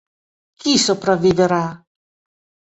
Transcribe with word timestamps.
Chi 0.59 0.71
sopravviverà? 0.85 1.61